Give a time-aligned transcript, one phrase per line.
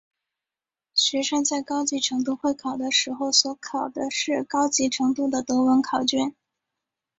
[0.95, 6.33] 学生在高级程度会考的时候所考的是高级程度的德文考卷。